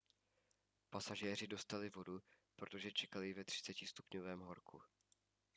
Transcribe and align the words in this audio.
pasažéři 0.89 1.47
dostali 1.47 1.89
vodu 1.89 2.21
protože 2.55 2.91
čekali 2.91 3.33
ve 3.33 3.41
30° 3.43 4.39
horku 4.43 4.81